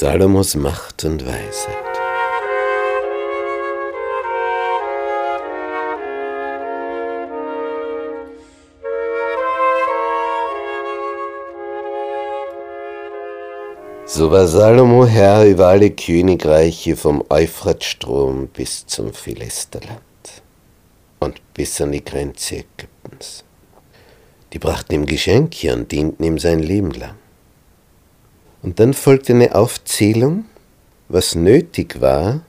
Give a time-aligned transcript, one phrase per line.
[0.00, 1.76] Salomos Macht und Weisheit.
[14.06, 20.00] So war Salomo Herr über alle Königreiche vom Euphratstrom bis zum Philisterland
[21.18, 23.44] und bis an die Grenze Ägyptens.
[24.54, 27.19] Die brachten ihm Geschenke und dienten ihm sein Leben lang.
[28.62, 30.44] Und dann folgte eine Aufzählung,
[31.08, 32.42] was nötig war,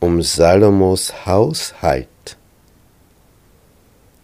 [0.00, 2.08] um Salomos Haushalt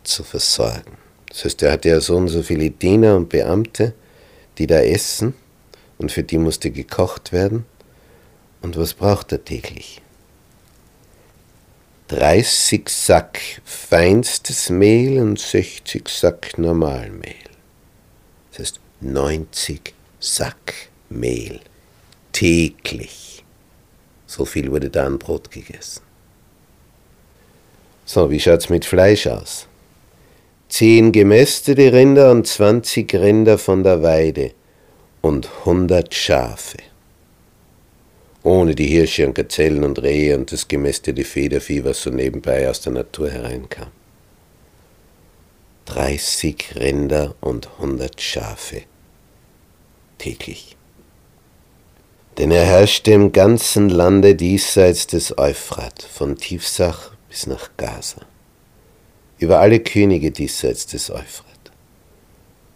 [0.03, 0.97] zu versorgen.
[1.29, 3.95] Das heißt, er hatte ja so und so viele Diener und Beamte,
[4.59, 5.35] die da essen,
[5.99, 7.67] und für die musste gekocht werden.
[8.63, 10.01] Und was braucht er täglich?
[12.09, 17.35] 30 Sack feinstes Mehl und 60 Sack Normalmehl.
[18.51, 21.61] Das heißt 90 Sack Mehl
[22.33, 23.45] täglich.
[24.27, 26.03] So viel wurde da an Brot gegessen.
[28.05, 29.67] So, wie schaut's mit Fleisch aus?
[30.69, 34.53] Zehn gemästete Rinder und 20 Rinder von der Weide
[35.23, 36.79] und 100 Schafe
[38.45, 42.83] ohne die Hirsche und Gazellen und Rehe und das gemästete Federvieh, was so nebenbei aus
[42.83, 43.89] der Natur hereinkam.
[45.87, 48.83] 30 Rinder und 100 Schafe
[50.19, 50.77] täglich.
[52.39, 58.23] Denn er herrschte im ganzen Lande diesseits des Euphrat, von Tiefsach bis nach Gaza,
[59.39, 61.71] über alle Könige diesseits des Euphrat.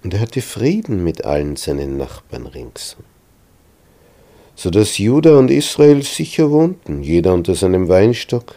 [0.04, 3.04] Und er hatte Frieden mit allen seinen Nachbarn ringsum.
[4.54, 8.54] So dass Juda und Israel sicher wohnten, jeder unter seinem Weinstock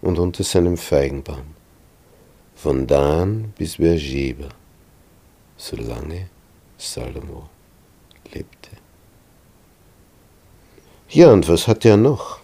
[0.00, 1.54] und unter seinem Feigenbaum,
[2.54, 4.48] von Dan bis Beersheba,
[5.58, 6.30] solange
[6.78, 7.50] Salomo
[11.08, 12.40] Ja, und was hatte er noch?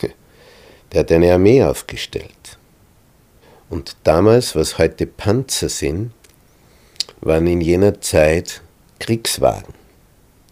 [0.92, 2.58] Der hat eine Armee aufgestellt.
[3.68, 6.12] Und damals, was heute Panzer sind,
[7.20, 8.62] waren in jener Zeit
[8.98, 9.74] Kriegswagen.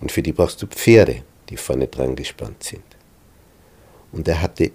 [0.01, 2.85] Und für die brauchst du Pferde, die vorne dran gespannt sind.
[4.13, 4.71] Und er hatte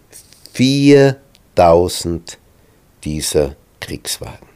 [0.54, 2.38] 4000
[3.04, 4.48] dieser Kriegswagen.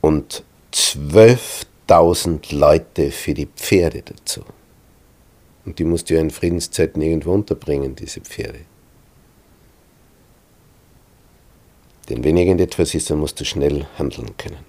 [0.00, 0.42] Und
[1.92, 4.42] 12.000 Leute für die Pferde dazu.
[5.64, 8.60] Und die musst du ja in Friedenszeiten irgendwo unterbringen, diese Pferde.
[12.08, 14.64] Denn wenn irgendetwas ist, dann musst du schnell handeln können.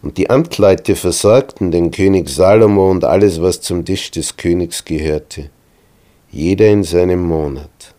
[0.00, 5.50] Und die Amtleute versorgten den König Salomo und alles, was zum Tisch des Königs gehörte,
[6.30, 7.94] jeder in seinem Monat,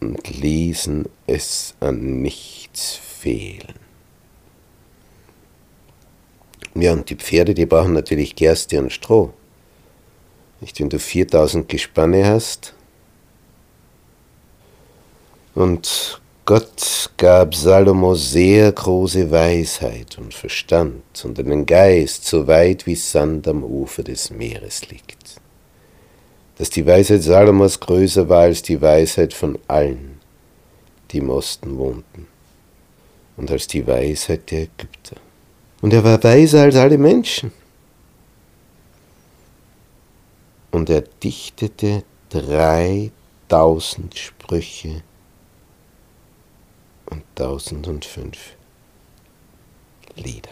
[0.00, 3.87] und ließen es an nichts fehlen.
[6.74, 9.32] Ja, und die Pferde, die brauchen natürlich Gerste und Stroh.
[10.60, 12.74] Nicht, wenn du 4000 Gespanne hast
[15.54, 22.94] und Gott gab Salomo sehr große Weisheit und Verstand und einen Geist, so weit wie
[22.94, 25.36] Sand am Ufer des Meeres liegt.
[26.56, 30.20] Dass die Weisheit Salomos größer war als die Weisheit von allen,
[31.10, 32.26] die im Osten wohnten,
[33.36, 35.16] und als die Weisheit der Ägypter.
[35.80, 37.52] Und er war weiser als alle Menschen.
[40.70, 45.02] Und er dichtete dreitausend Sprüche
[47.06, 48.56] und 1005
[50.16, 50.50] Lieder.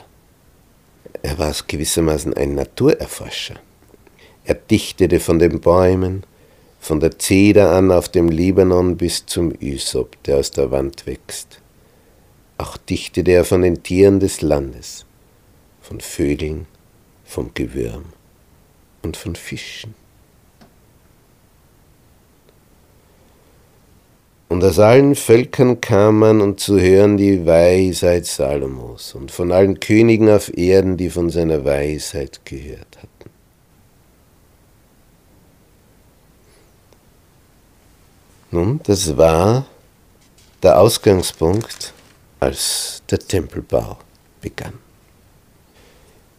[1.22, 3.56] Er war gewissermaßen ein Naturerforscher.
[4.44, 6.22] Er dichtete von den Bäumen,
[6.78, 11.60] von der Zeder an auf dem Libanon bis zum Ysop, der aus der Wand wächst.
[12.58, 15.04] Auch dichtete er von den Tieren des Landes,
[15.86, 16.66] von Vögeln,
[17.24, 18.06] vom Gewürm
[19.02, 19.94] und von Fischen.
[24.48, 29.78] Und aus allen Völkern kam man, um zu hören die Weisheit Salomos und von allen
[29.78, 33.30] Königen auf Erden, die von seiner Weisheit gehört hatten.
[38.50, 39.66] Nun, das war
[40.62, 41.92] der Ausgangspunkt,
[42.40, 43.98] als der Tempelbau
[44.40, 44.85] begann.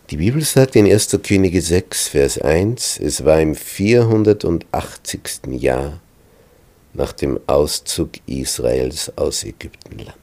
[0.09, 1.19] Die Bibel sagt in 1.
[1.21, 5.47] Könige 6, Vers 1, es war im 480.
[5.49, 5.99] Jahr
[6.93, 10.15] nach dem Auszug Israels aus Ägyptenland.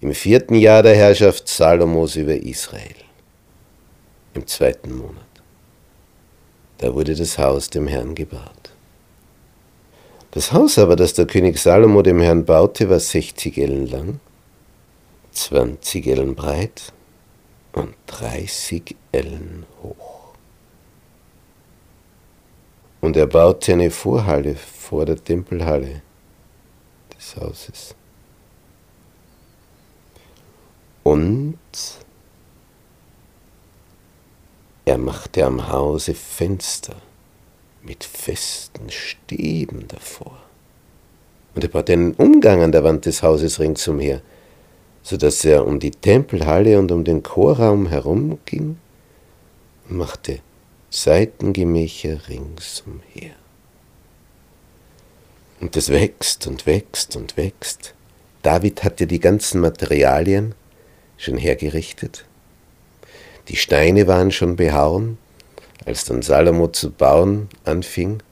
[0.00, 2.94] Im vierten Jahr der Herrschaft Salomos über Israel,
[4.34, 5.16] im zweiten Monat.
[6.78, 8.70] Da wurde das Haus dem Herrn gebaut.
[10.30, 14.20] Das Haus aber, das der König Salomo dem Herrn baute, war 60 Ellen lang,
[15.32, 16.92] 20 Ellen breit
[17.74, 20.32] und dreißig Ellen hoch.
[23.00, 26.02] Und er baute eine Vorhalle vor der Tempelhalle
[27.14, 27.94] des Hauses.
[31.02, 31.58] Und
[34.86, 36.96] er machte am Hause Fenster
[37.82, 40.38] mit festen Stäben davor.
[41.54, 44.22] Und er baute einen Umgang an der Wand des Hauses ringsumher,
[45.04, 48.78] so dass er um die Tempelhalle und um den Chorraum herumging
[49.88, 50.40] und machte
[50.88, 53.34] Seitengemächer ringsumher.
[55.60, 57.94] Und das wächst und wächst und wächst.
[58.42, 60.54] David hatte die ganzen Materialien
[61.18, 62.24] schon hergerichtet.
[63.48, 65.18] Die Steine waren schon behauen.
[65.84, 68.22] Als dann Salomo zu bauen anfing,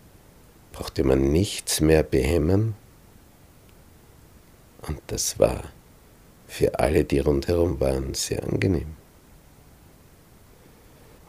[0.73, 2.75] brauchte man nichts mehr behämmern.
[4.87, 5.65] Und das war
[6.53, 8.95] für alle, die rundherum waren, sehr angenehm.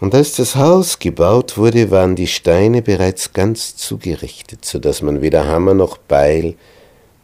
[0.02, 5.22] Und als das Haus gebaut wurde, waren die Steine bereits ganz zugerichtet, so dass man
[5.22, 6.56] weder Hammer noch Beil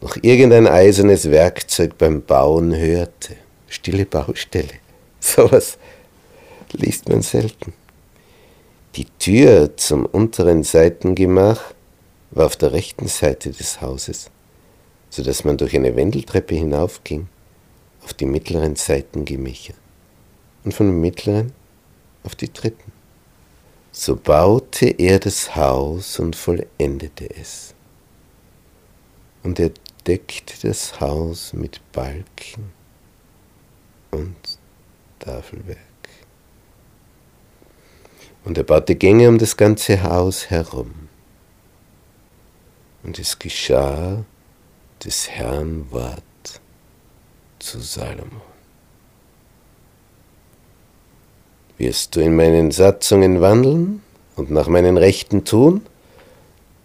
[0.00, 3.36] noch irgendein eisernes Werkzeug beim Bauen hörte.
[3.68, 4.80] Stille Baustelle.
[5.20, 5.76] Sowas
[6.72, 7.74] liest man selten.
[8.96, 11.60] Die Tür zum unteren Seitengemach
[12.30, 14.30] war auf der rechten Seite des Hauses,
[15.10, 17.28] so dass man durch eine Wendeltreppe hinaufging
[18.02, 19.74] auf die mittleren Seitengemächer
[20.64, 21.52] und von dem mittleren
[22.22, 22.92] auf die dritten.
[23.92, 27.74] So baute er das Haus und vollendete es.
[29.42, 29.72] Und er
[30.06, 32.72] deckte das Haus mit Balken
[34.10, 34.36] und
[35.18, 35.78] Tafelwerk.
[38.44, 41.08] Und er baute Gänge um das ganze Haus herum.
[43.02, 44.24] Und es geschah
[45.04, 46.22] des Herrn Wort
[47.60, 48.42] zu Salomo.
[51.78, 54.02] Wirst du in meinen Satzungen wandeln
[54.36, 55.82] und nach meinen Rechten tun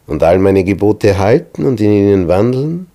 [0.07, 2.87] und all meine Gebote halten und in ihnen wandeln,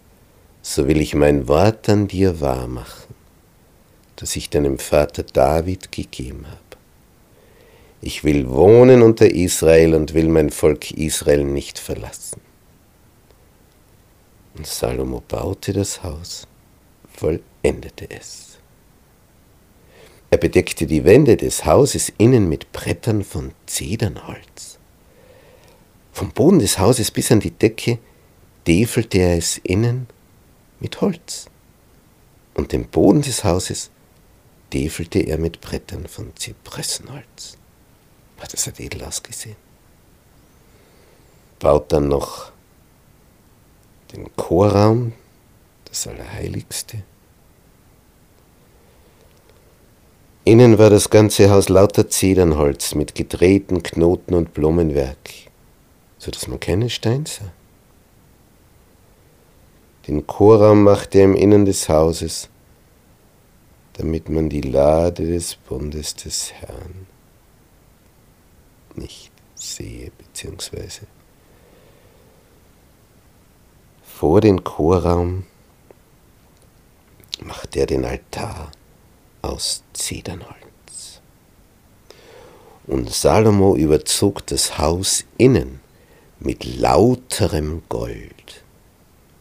[0.63, 3.15] so will ich mein Wort an dir wahrmachen,
[4.17, 6.59] das ich deinem Vater David gegeben habe.
[8.03, 12.41] Ich will wohnen unter Israel und will mein Volk Israel nicht verlassen.
[14.57, 16.47] Und Salomo baute das Haus,
[17.21, 18.59] vollendete es.
[20.31, 24.79] Er bedeckte die Wände des Hauses innen mit Brettern von Zedernholz.
[26.13, 27.99] Vom Boden des Hauses bis an die Decke
[28.65, 30.07] täfelte er es innen
[30.79, 31.47] mit Holz.
[32.55, 33.91] Und den Boden des Hauses
[34.71, 37.57] täfelte er mit Brettern von Zypressenholz.
[38.37, 39.57] Das hat edel ausgesehen.
[41.59, 42.53] Baut dann noch
[44.13, 45.13] den Chorraum,
[45.91, 47.03] das Allerheiligste.
[50.45, 55.31] Innen war das ganze Haus lauter Zedernholz mit gedrehten Knoten und Blumenwerk,
[56.19, 57.53] so dass man keinen Stein sah.
[60.09, 62.49] Den Chorraum machte er im Innern des Hauses,
[63.95, 67.07] damit man die Lade des Bundes des Herrn
[68.97, 71.03] nicht sehe, beziehungsweise
[74.03, 75.45] vor den Chorraum
[77.51, 78.73] machte er den Altar
[79.43, 81.21] aus Zedernholz.
[82.87, 85.81] Und Salomo überzog das Haus innen
[86.39, 88.63] mit lauterem Gold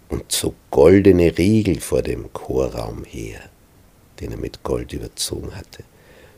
[0.09, 3.41] und zog goldene Riegel vor dem Chorraum her,
[4.19, 5.83] den er mit Gold überzogen hatte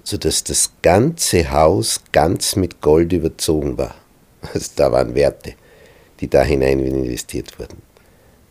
[0.03, 3.95] so dass das ganze Haus ganz mit Gold überzogen war.
[4.53, 5.53] Also da waren Werte,
[6.19, 7.81] die da hinein investiert wurden.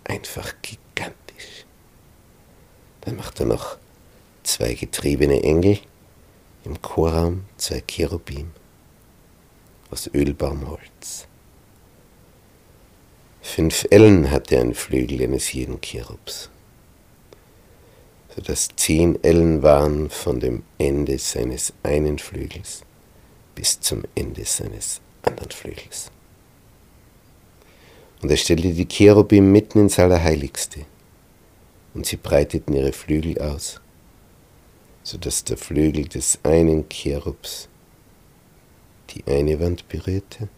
[0.04, 0.89] Einfach gigantisch.
[3.02, 3.78] Dann macht er noch
[4.42, 5.78] zwei getriebene Engel
[6.64, 8.50] im Chorraum, zwei Cherubim
[9.90, 11.26] aus Ölbaumholz.
[13.42, 16.50] Fünf Ellen hatte ein Flügel eines jeden Cherubs
[18.35, 22.83] sodass zehn Ellen waren von dem Ende seines einen Flügels
[23.54, 26.11] bis zum Ende seines anderen Flügels.
[28.23, 30.80] Und er stellte die Cherubim mitten ins Allerheiligste,
[31.94, 33.80] und sie breiteten ihre Flügel aus,
[35.02, 37.68] sodass der Flügel des einen Cherubs
[39.11, 40.49] die eine Wand berührte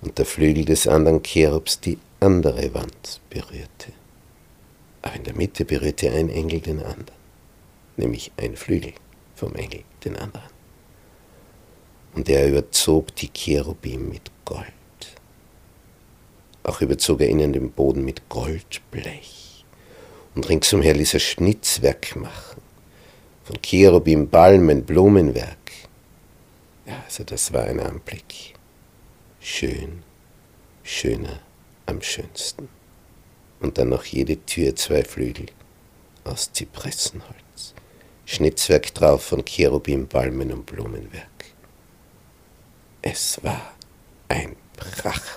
[0.00, 3.92] und der Flügel des anderen Cherubs die andere Wand berührte.
[5.02, 7.20] Aber in der Mitte berührte ein Engel den anderen,
[7.96, 8.94] nämlich ein Flügel
[9.34, 10.50] vom Engel den anderen.
[12.14, 14.64] Und er überzog die Cherubim mit Gold.
[16.62, 19.45] Auch überzog er ihnen den Boden mit Goldblech.
[20.36, 22.60] Und ringsumher ließ er Schnitzwerk machen
[23.44, 25.72] von Cherubim, Balmen, Blumenwerk.
[26.84, 28.54] Ja, also das war ein Anblick.
[29.40, 30.02] Schön,
[30.82, 31.40] schöner
[31.86, 32.68] am schönsten.
[33.60, 35.46] Und dann noch jede Tür zwei Flügel
[36.24, 37.74] aus Zypressenholz.
[38.26, 41.46] Schnitzwerk drauf von Cherubim, Balmen und Blumenwerk.
[43.00, 43.74] Es war
[44.28, 45.35] ein Pracht.